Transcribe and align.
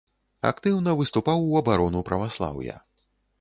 Актыўна 0.51 0.95
выступаў 1.01 1.45
у 1.51 1.59
абарону 1.61 2.03
праваслаўя. 2.09 2.81